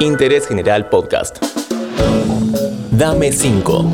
Interés 0.00 0.46
General 0.46 0.88
Podcast. 0.88 1.38
Dame 2.90 3.32
5. 3.32 3.92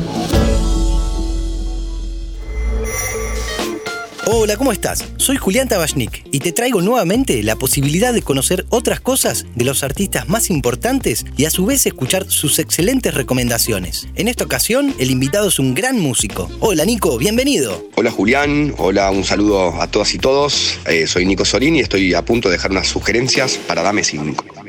Hola, 4.25 4.57
¿cómo 4.57 4.71
estás? 4.71 5.05
Soy 5.17 5.37
Julián 5.37 5.67
Tabachnik 5.67 6.25
y 6.31 6.39
te 6.39 6.51
traigo 6.51 6.81
nuevamente 6.81 7.43
la 7.43 7.55
posibilidad 7.55 8.13
de 8.13 8.21
conocer 8.21 8.65
otras 8.69 8.99
cosas 8.99 9.45
de 9.55 9.65
los 9.65 9.83
artistas 9.83 10.27
más 10.29 10.49
importantes 10.49 11.25
y 11.37 11.45
a 11.45 11.49
su 11.49 11.65
vez 11.65 11.85
escuchar 11.85 12.25
sus 12.29 12.59
excelentes 12.59 13.13
recomendaciones. 13.13 14.07
En 14.15 14.27
esta 14.27 14.43
ocasión, 14.43 14.93
el 14.97 15.11
invitado 15.11 15.49
es 15.49 15.59
un 15.59 15.73
gran 15.73 15.99
músico. 15.99 16.49
Hola 16.61 16.85
Nico, 16.85 17.17
bienvenido. 17.17 17.85
Hola 17.95 18.11
Julián, 18.11 18.73
hola, 18.77 19.11
un 19.11 19.23
saludo 19.23 19.81
a 19.81 19.87
todas 19.87 20.13
y 20.13 20.19
todos. 20.19 20.79
Eh, 20.87 21.05
soy 21.05 21.25
Nico 21.25 21.45
Sorín 21.45 21.75
y 21.75 21.81
estoy 21.81 22.13
a 22.13 22.23
punto 22.23 22.49
de 22.49 22.55
dejar 22.55 22.71
unas 22.71 22.87
sugerencias 22.87 23.57
para 23.67 23.81
Dame 23.83 24.03
5. 24.03 24.62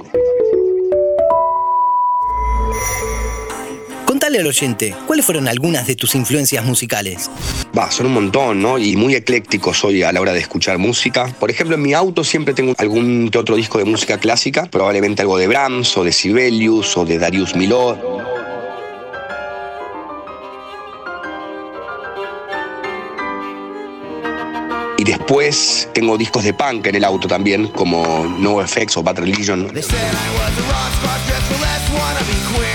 Contale 4.34 4.48
al 4.48 4.56
oyente, 4.56 4.94
¿cuáles 5.06 5.24
fueron 5.24 5.46
algunas 5.46 5.86
de 5.86 5.94
tus 5.94 6.16
influencias 6.16 6.64
musicales? 6.64 7.30
Va, 7.78 7.88
son 7.92 8.06
un 8.06 8.14
montón, 8.14 8.60
¿no? 8.60 8.78
Y 8.78 8.96
muy 8.96 9.14
ecléctico 9.14 9.72
soy 9.72 10.02
a 10.02 10.10
la 10.10 10.20
hora 10.20 10.32
de 10.32 10.40
escuchar 10.40 10.76
música. 10.76 11.32
Por 11.38 11.52
ejemplo, 11.52 11.76
en 11.76 11.82
mi 11.82 11.94
auto 11.94 12.24
siempre 12.24 12.52
tengo 12.52 12.74
algún 12.78 13.28
que 13.28 13.38
otro 13.38 13.54
disco 13.54 13.78
de 13.78 13.84
música 13.84 14.18
clásica, 14.18 14.66
probablemente 14.66 15.22
algo 15.22 15.38
de 15.38 15.46
Brahms 15.46 15.96
o 15.96 16.02
de 16.02 16.10
Sibelius 16.10 16.96
o 16.96 17.04
de 17.04 17.20
Darius 17.20 17.54
Milhaud. 17.54 17.96
Y 24.98 25.04
después 25.04 25.88
tengo 25.94 26.18
discos 26.18 26.42
de 26.42 26.54
punk 26.54 26.88
en 26.88 26.96
el 26.96 27.04
auto 27.04 27.28
también, 27.28 27.68
como 27.68 28.26
No 28.40 28.60
Effects 28.60 28.96
o 28.96 29.02
Bad 29.04 29.20
Religion. 29.20 29.68
They 29.72 29.80
said 29.80 29.94
I 29.94 30.30
was 30.36 30.58
a 30.58 30.62
rock 30.72 30.92
star, 31.22 32.73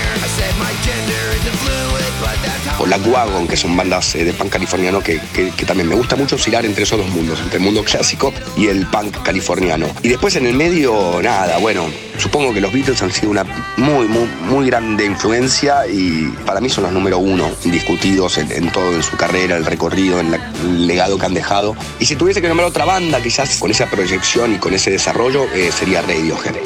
o 2.78 2.84
Black 2.84 3.06
Wagon, 3.06 3.46
que 3.46 3.56
son 3.56 3.76
bandas 3.76 4.14
eh, 4.14 4.24
de 4.24 4.32
punk 4.32 4.50
californiano 4.52 5.00
que, 5.00 5.20
que- 5.34 5.50
también 5.66 5.88
me 5.88 5.94
gusta 5.94 6.16
mucho 6.16 6.36
oscilar 6.36 6.64
entre 6.64 6.82
esos 6.84 6.98
dos 6.98 7.08
mundos, 7.10 7.38
entre 7.40 7.58
el 7.58 7.64
mundo 7.64 7.84
clásico 7.84 8.32
y 8.56 8.66
el 8.68 8.86
punk 8.86 9.22
californiano. 9.22 9.86
Y 10.02 10.08
después 10.08 10.34
en 10.36 10.46
el 10.46 10.54
medio, 10.54 11.20
nada, 11.22 11.58
bueno, 11.58 11.86
supongo 12.18 12.52
que 12.52 12.60
los 12.60 12.72
Beatles 12.72 13.00
han 13.02 13.12
sido 13.12 13.30
una 13.30 13.44
muy, 13.76 14.08
muy, 14.08 14.26
muy 14.48 14.66
grande 14.66 15.04
influencia 15.04 15.86
y 15.86 16.28
para 16.46 16.60
mí 16.60 16.68
son 16.68 16.84
los 16.84 16.92
número 16.92 17.18
uno, 17.18 17.50
indiscutidos 17.64 18.38
en, 18.38 18.70
todo, 18.72 18.94
en 18.94 19.02
su 19.02 19.16
carrera, 19.16 19.56
el 19.56 19.64
recorrido, 19.66 20.18
en 20.20 20.34
el 20.34 20.86
legado 20.86 21.18
que 21.18 21.26
han 21.26 21.34
dejado. 21.34 21.76
Y 22.00 22.06
si 22.06 22.16
tuviese 22.16 22.40
que 22.40 22.48
nombrar 22.48 22.68
otra 22.68 22.84
banda, 22.84 23.22
quizás 23.22 23.58
con 23.58 23.70
esa 23.70 23.86
proyección 23.86 24.54
y 24.54 24.58
con 24.58 24.74
ese 24.74 24.90
desarrollo, 24.90 25.44
eh, 25.54 25.70
sería 25.70 26.02
Radiohead. 26.02 26.56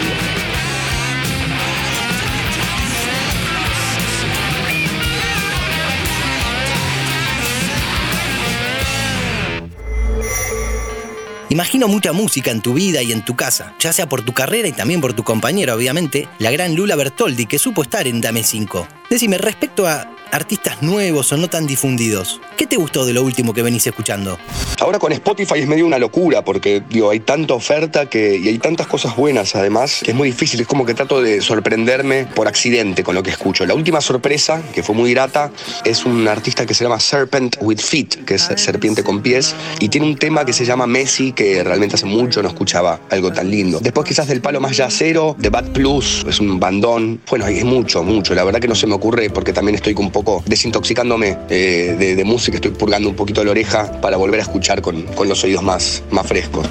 Imagino 11.55 11.87
mucha 11.87 12.13
música 12.13 12.51
en 12.51 12.61
tu 12.61 12.75
vida 12.75 13.01
y 13.01 13.13
en 13.13 13.25
tu 13.25 13.37
casa, 13.37 13.77
ya 13.79 13.93
sea 13.93 14.09
por 14.09 14.23
tu 14.23 14.33
carrera 14.33 14.67
y 14.67 14.73
también 14.73 15.01
por 15.01 15.13
tu 15.13 15.23
compañera, 15.23 15.77
obviamente, 15.77 16.27
la 16.41 16.51
gran 16.51 16.75
Lula 16.75 16.97
Bertoldi, 16.97 17.47
que 17.47 17.61
supo 17.61 17.85
estar 17.85 18.09
en 18.09 18.21
Dame 18.21 18.43
5. 18.43 18.89
Decime, 19.09 19.39
respecto 19.39 19.87
a 19.87 20.11
artistas 20.35 20.83
nuevos 20.83 21.33
o 21.33 21.37
no 21.37 21.49
tan 21.49 21.67
difundidos, 21.67 22.41
¿qué 22.57 22.67
te 22.67 22.77
gustó 22.77 23.07
de 23.07 23.13
lo 23.13 23.23
último 23.23 23.55
que 23.55 23.63
venís 23.63 23.87
escuchando? 23.87 24.37
Ahora 24.81 24.99
con 24.99 25.13
Spotify 25.13 25.61
es 25.61 25.69
medio 25.69 25.87
una 25.87 25.99
locura 25.99 26.45
porque 26.45 26.83
digo, 26.91 27.11
hay 27.11 27.21
tanta 27.21 27.55
oferta 27.55 28.07
que, 28.07 28.37
y 28.37 28.49
hay 28.49 28.59
tantas 28.59 28.89
cosas 28.89 29.17
buenas 29.17 29.55
además 29.55 30.01
que 30.03 30.11
es 30.11 30.17
muy 30.17 30.31
difícil. 30.31 30.61
Es 30.61 30.67
como 30.67 30.85
que 30.85 30.95
trato 30.95 31.23
de 31.23 31.41
sorprenderme 31.41 32.27
por 32.35 32.49
accidente 32.49 33.05
con 33.05 33.15
lo 33.15 33.23
que 33.23 33.31
escucho. 33.31 33.65
La 33.65 33.75
última 33.75 34.01
sorpresa, 34.01 34.61
que 34.75 34.83
fue 34.83 34.95
muy 34.95 35.13
grata, 35.13 35.53
es 35.85 36.05
un 36.05 36.27
artista 36.27 36.67
que 36.67 36.75
se 36.75 36.85
llama 36.85 36.99
Serpent 36.99 37.57
with 37.61 37.79
Feet, 37.79 38.25
que 38.25 38.35
es 38.35 38.51
serpiente 38.57 39.05
con 39.05 39.23
pies, 39.23 39.55
y 39.79 39.89
tiene 39.89 40.07
un 40.07 40.17
tema 40.17 40.45
que 40.45 40.53
se 40.53 40.65
llama 40.65 40.87
Messi, 40.87 41.33
que 41.33 41.63
realmente 41.63 41.95
hace 41.95 42.07
mucho 42.07 42.43
no 42.43 42.49
escuchaba 42.49 43.01
algo 43.11 43.33
tan 43.33 43.51
lindo. 43.51 43.79
Después 43.81 44.07
quizás 44.07 44.27
del 44.27 44.41
palo 44.41 44.61
más 44.61 44.77
yacero, 44.77 45.37
The 45.41 45.51
Bad 45.51 45.73
Plus, 45.73 46.25
es 46.29 46.41
un 46.41 46.59
bandón. 46.59 47.21
Bueno, 47.31 47.47
es 47.47 47.65
mucho, 47.65 48.03
mucho. 48.03 48.35
La 48.35 48.43
verdad 48.43 48.59
que 48.59 48.69
no 48.69 48.75
se 48.75 48.87
me 48.87 48.95
ocurre 48.95 49.31
porque 49.31 49.53
también 49.53 49.77
estoy 49.77 49.95
un 49.97 50.11
poco 50.11 50.24
desintoxicándome 50.47 51.39
eh, 51.49 51.97
de, 51.99 52.17
de 52.17 52.25
música, 52.25 52.57
estoy 52.57 52.73
purgando 52.73 53.09
un 53.09 53.17
poquito 53.17 53.45
la 53.45 53.51
oreja 53.51 54.01
para 54.01 54.17
volver 54.17 54.41
a 54.41 54.43
escuchar 54.43 54.83
con, 54.83 55.03
con 55.03 55.29
los 55.29 55.43
oídos 55.45 55.63
más, 55.63 56.03
más 56.11 56.27
frescos. 56.27 56.67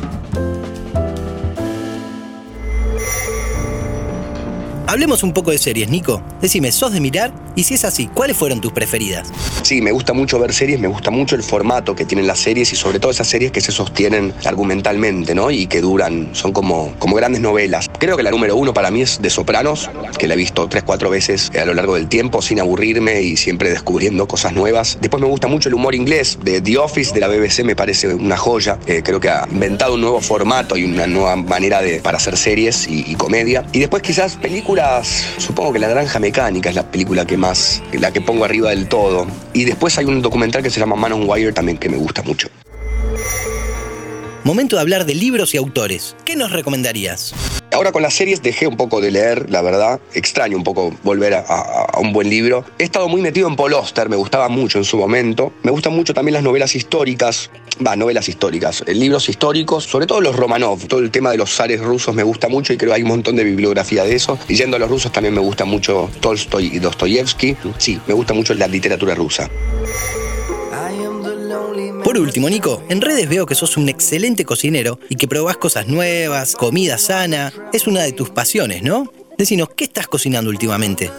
Hablemos 4.93 5.23
un 5.23 5.33
poco 5.33 5.49
de 5.49 5.57
series, 5.57 5.89
Nico. 5.89 6.21
Decime, 6.39 6.71
¿sos 6.71 6.91
de 6.93 6.99
mirar? 6.99 7.33
Y 7.55 7.63
si 7.63 7.73
es 7.73 7.83
así, 7.83 8.05
¿cuáles 8.13 8.37
fueron 8.37 8.61
tus 8.61 8.71
preferidas? 8.71 9.27
Sí, 9.63 9.81
me 9.81 9.91
gusta 9.91 10.13
mucho 10.13 10.37
ver 10.37 10.53
series, 10.53 10.79
me 10.79 10.87
gusta 10.87 11.09
mucho 11.09 11.35
el 11.35 11.41
formato 11.41 11.95
que 11.95 12.05
tienen 12.05 12.27
las 12.27 12.37
series 12.37 12.71
y 12.73 12.75
sobre 12.75 12.99
todo 12.99 13.09
esas 13.09 13.27
series 13.27 13.51
que 13.51 13.59
se 13.59 13.71
sostienen 13.71 14.35
argumentalmente, 14.45 15.33
¿no? 15.33 15.49
Y 15.49 15.65
que 15.65 15.81
duran, 15.81 16.29
son 16.33 16.51
como, 16.51 16.93
como 16.99 17.15
grandes 17.15 17.41
novelas. 17.41 17.89
Creo 17.97 18.17
que 18.17 18.21
la 18.21 18.29
número 18.29 18.55
uno 18.55 18.71
para 18.71 18.91
mí 18.91 19.01
es 19.01 19.19
De 19.19 19.31
Sopranos, 19.31 19.89
que 20.19 20.27
la 20.27 20.35
he 20.35 20.37
visto 20.37 20.67
tres, 20.69 20.83
cuatro 20.83 21.09
veces 21.09 21.51
a 21.59 21.65
lo 21.65 21.73
largo 21.73 21.95
del 21.95 22.07
tiempo 22.07 22.43
sin 22.43 22.59
aburrirme 22.59 23.23
y 23.23 23.35
siempre 23.35 23.71
descubriendo 23.71 24.27
cosas 24.27 24.53
nuevas. 24.53 24.99
Después 25.01 25.21
me 25.21 25.27
gusta 25.27 25.47
mucho 25.47 25.69
el 25.69 25.75
humor 25.75 25.95
inglés 25.95 26.37
de 26.43 26.61
The 26.61 26.77
Office 26.77 27.15
de 27.15 27.19
la 27.19 27.29
BBC, 27.29 27.63
me 27.63 27.75
parece 27.75 28.13
una 28.13 28.37
joya. 28.37 28.77
Eh, 28.85 29.01
creo 29.03 29.19
que 29.19 29.29
ha 29.29 29.47
inventado 29.49 29.95
un 29.95 30.01
nuevo 30.01 30.21
formato 30.21 30.77
y 30.77 30.83
una 30.83 31.07
nueva 31.07 31.35
manera 31.35 31.81
para 32.03 32.17
hacer 32.17 32.37
series 32.37 32.87
y 32.87 33.15
comedia. 33.15 33.65
Y 33.71 33.79
después 33.79 34.03
quizás 34.03 34.35
películas, 34.35 34.82
supongo 35.37 35.73
que 35.73 35.79
La 35.79 35.87
Granja 35.87 36.19
Mecánica 36.19 36.69
es 36.69 36.75
la 36.75 36.89
película 36.89 37.25
que 37.25 37.37
más, 37.37 37.81
la 37.93 38.11
que 38.11 38.21
pongo 38.21 38.45
arriba 38.45 38.69
del 38.69 38.87
todo. 38.87 39.27
Y 39.53 39.65
después 39.65 39.97
hay 39.97 40.05
un 40.05 40.21
documental 40.21 40.63
que 40.63 40.69
se 40.69 40.79
llama 40.79 40.95
Man 40.95 41.13
on 41.13 41.29
Wire 41.29 41.53
también 41.53 41.77
que 41.77 41.89
me 41.89 41.97
gusta 41.97 42.21
mucho. 42.23 42.49
Momento 44.43 44.75
de 44.75 44.81
hablar 44.81 45.05
de 45.05 45.15
libros 45.15 45.53
y 45.53 45.57
autores. 45.57 46.15
¿Qué 46.25 46.35
nos 46.35 46.51
recomendarías? 46.51 47.33
Ahora 47.73 47.91
con 47.91 48.03
las 48.03 48.13
series 48.13 48.41
dejé 48.43 48.67
un 48.67 48.77
poco 48.77 49.01
de 49.01 49.09
leer, 49.09 49.49
la 49.49 49.61
verdad. 49.61 49.99
Extraño 50.13 50.57
un 50.57 50.63
poco 50.63 50.93
volver 51.03 51.33
a, 51.33 51.99
un 51.99 52.13
buen 52.13 52.29
libro. 52.29 52.63
He 52.77 52.83
estado 52.83 53.07
muy 53.07 53.21
metido 53.21 53.47
en 53.47 53.55
Paul 53.55 53.73
Auster, 53.73 54.09
me 54.09 54.15
gustaba 54.15 54.47
mucho 54.47 54.77
en 54.77 54.83
su 54.83 54.97
momento. 54.97 55.53
Me 55.63 55.71
gustan 55.71 55.93
mucho 55.93 56.13
también 56.13 56.33
las 56.33 56.43
novelas 56.43 56.75
históricas. 56.75 57.49
Va, 57.85 57.95
novelas 57.95 58.29
históricas, 58.29 58.83
eh, 58.85 58.93
libros 58.93 59.27
históricos, 59.29 59.85
sobre 59.85 60.05
todo 60.05 60.21
los 60.21 60.35
Romanov. 60.35 60.85
Todo 60.87 60.99
el 60.99 61.09
tema 61.09 61.31
de 61.31 61.37
los 61.37 61.51
zares 61.51 61.81
rusos 61.81 62.13
me 62.13 62.21
gusta 62.21 62.47
mucho 62.47 62.71
y 62.73 62.77
creo 62.77 62.91
que 62.91 62.97
hay 62.97 63.01
un 63.01 63.09
montón 63.09 63.35
de 63.35 63.43
bibliografía 63.43 64.03
de 64.03 64.15
eso. 64.15 64.37
Y 64.47 64.55
yendo 64.55 64.77
a 64.77 64.79
los 64.79 64.89
rusos 64.89 65.11
también 65.11 65.33
me 65.33 65.41
gusta 65.41 65.65
mucho 65.65 66.09
Tolstoy 66.19 66.67
y 66.67 66.79
Dostoyevsky. 66.79 67.57
Sí, 67.79 67.99
me 68.05 68.13
gusta 68.13 68.33
mucho 68.35 68.53
la 68.53 68.67
literatura 68.67 69.15
rusa. 69.15 69.49
Por 72.13 72.21
último, 72.21 72.47
Nico, 72.47 72.83
en 72.89 73.01
redes 73.01 73.27
veo 73.27 73.47
que 73.47 73.55
sos 73.55 73.75
un 73.75 73.89
excelente 73.89 74.45
cocinero 74.45 74.99
y 75.09 75.15
que 75.15 75.27
probás 75.27 75.57
cosas 75.57 75.87
nuevas, 75.87 76.55
comida 76.55 76.99
sana. 76.99 77.51
Es 77.73 77.87
una 77.87 78.03
de 78.03 78.11
tus 78.11 78.29
pasiones, 78.29 78.83
¿no? 78.83 79.11
Decinos, 79.35 79.69
¿qué 79.75 79.85
estás 79.85 80.05
cocinando 80.05 80.51
últimamente? 80.51 81.09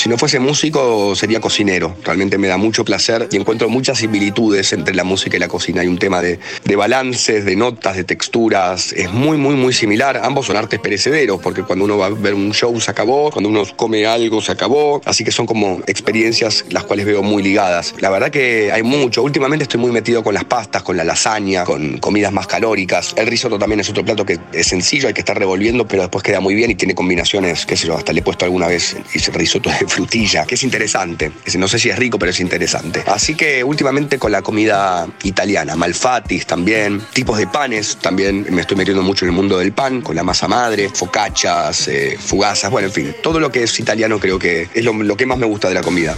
Si 0.00 0.08
no 0.08 0.16
fuese 0.16 0.38
músico, 0.38 1.14
sería 1.14 1.42
cocinero. 1.42 1.94
Realmente 2.02 2.38
me 2.38 2.48
da 2.48 2.56
mucho 2.56 2.86
placer 2.86 3.28
y 3.30 3.36
encuentro 3.36 3.68
muchas 3.68 3.98
similitudes 3.98 4.72
entre 4.72 4.94
la 4.94 5.04
música 5.04 5.36
y 5.36 5.40
la 5.40 5.46
cocina. 5.46 5.82
Hay 5.82 5.88
un 5.88 5.98
tema 5.98 6.22
de, 6.22 6.38
de 6.64 6.74
balances, 6.74 7.44
de 7.44 7.54
notas, 7.54 7.96
de 7.96 8.04
texturas. 8.04 8.94
Es 8.94 9.12
muy, 9.12 9.36
muy, 9.36 9.56
muy 9.56 9.74
similar. 9.74 10.18
Ambos 10.24 10.46
son 10.46 10.56
artes 10.56 10.80
perecederos, 10.80 11.38
porque 11.42 11.64
cuando 11.64 11.84
uno 11.84 11.98
va 11.98 12.06
a 12.06 12.08
ver 12.08 12.32
un 12.32 12.54
show 12.54 12.80
se 12.80 12.90
acabó, 12.90 13.30
cuando 13.30 13.50
uno 13.50 13.62
come 13.76 14.06
algo 14.06 14.40
se 14.40 14.52
acabó. 14.52 15.02
Así 15.04 15.22
que 15.22 15.32
son 15.32 15.44
como 15.44 15.82
experiencias 15.86 16.64
las 16.70 16.84
cuales 16.84 17.04
veo 17.04 17.22
muy 17.22 17.42
ligadas. 17.42 17.94
La 17.98 18.08
verdad 18.08 18.30
que 18.30 18.72
hay 18.72 18.82
mucho. 18.82 19.22
Últimamente 19.22 19.64
estoy 19.64 19.80
muy 19.80 19.92
metido 19.92 20.24
con 20.24 20.32
las 20.32 20.44
pastas, 20.44 20.82
con 20.82 20.96
la 20.96 21.04
lasaña, 21.04 21.64
con 21.64 21.98
comidas 21.98 22.32
más 22.32 22.46
calóricas. 22.46 23.12
El 23.18 23.26
risotto 23.26 23.58
también 23.58 23.80
es 23.80 23.90
otro 23.90 24.02
plato 24.02 24.24
que 24.24 24.38
es 24.54 24.66
sencillo, 24.66 25.08
hay 25.08 25.14
que 25.14 25.20
estar 25.20 25.38
revolviendo, 25.38 25.86
pero 25.86 26.00
después 26.00 26.24
queda 26.24 26.40
muy 26.40 26.54
bien 26.54 26.70
y 26.70 26.74
tiene 26.74 26.94
combinaciones, 26.94 27.66
qué 27.66 27.76
sé 27.76 27.86
yo, 27.86 27.98
hasta 27.98 28.14
le 28.14 28.20
he 28.20 28.22
puesto 28.22 28.46
alguna 28.46 28.66
vez 28.66 28.96
hice 29.14 29.30
risotto 29.32 29.68
de 29.68 29.89
frutilla, 29.90 30.46
que 30.46 30.54
es 30.54 30.62
interesante. 30.62 31.32
Es- 31.44 31.56
No 31.56 31.68
sé 31.68 31.78
si 31.78 31.90
es 31.90 31.98
rico, 31.98 32.18
pero 32.18 32.30
es 32.30 32.40
interesante. 32.40 33.02
Así 33.06 33.34
que 33.34 33.62
últimamente 33.62 34.18
con 34.18 34.32
la 34.32 34.40
comida 34.42 35.06
italiana, 35.24 35.76
malfatis 35.76 36.46
también, 36.46 37.02
tipos 37.12 37.36
de 37.36 37.46
panes, 37.46 37.98
también 38.00 38.46
me 38.50 38.62
estoy 38.62 38.76
metiendo 38.78 39.02
mucho 39.02 39.24
en 39.26 39.30
el 39.30 39.36
mundo 39.36 39.58
del 39.58 39.72
pan, 39.72 40.00
con 40.00 40.16
la 40.16 40.22
masa 40.22 40.48
madre, 40.48 40.88
focaccias, 40.88 41.88
eh, 41.88 42.16
fugazas, 42.18 42.70
bueno, 42.70 42.88
en 42.88 42.94
fin, 42.94 43.14
todo 43.22 43.38
lo 43.40 43.50
que 43.52 43.64
es 43.64 43.78
italiano 43.78 44.18
creo 44.18 44.38
que 44.38 44.68
es 44.72 44.84
lo, 44.84 44.92
lo 44.94 45.16
que 45.16 45.26
más 45.26 45.36
me 45.38 45.46
gusta 45.46 45.68
de 45.68 45.74
la 45.74 45.82
comida. 45.82 46.16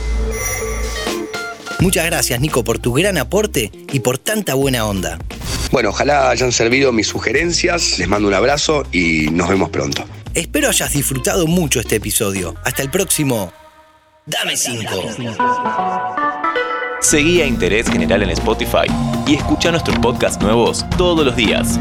Muchas 1.81 2.07
gracias, 2.07 2.41
Nico, 2.41 2.63
por 2.63 2.79
tu 2.79 2.93
gran 2.93 3.19
aporte 3.19 3.73
y 3.93 4.01
por 4.01 4.17
tanta 4.19 4.55
buena 4.55 4.87
onda. 4.87 5.19
Bueno, 5.73 5.89
ojalá 5.89 6.31
hayan 6.31 6.53
servido 6.53 6.93
mis 6.93 7.09
sugerencias, 7.09 7.99
les 7.99 8.07
mando 8.07 8.29
un 8.29 8.35
abrazo 8.35 8.85
y 8.93 9.29
nos 9.33 9.49
vemos 9.49 9.71
pronto. 9.71 10.05
Espero 10.35 10.69
hayas 10.69 10.93
disfrutado 10.93 11.47
mucho 11.47 11.81
este 11.81 11.97
episodio. 11.97 12.55
Hasta 12.65 12.83
el 12.83 12.91
próximo. 12.91 13.53
Dame 14.25 14.57
5. 14.57 14.85
Seguí 17.01 17.41
a 17.41 17.47
Interés 17.47 17.91
General 17.91 18.23
en 18.23 18.31
Spotify 18.31 18.87
y 19.27 19.35
escucha 19.35 19.73
nuestros 19.73 19.99
podcasts 19.99 20.41
nuevos 20.41 20.85
todos 20.97 21.27
los 21.27 21.35
días. 21.35 21.81